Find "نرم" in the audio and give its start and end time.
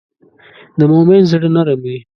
1.55-1.79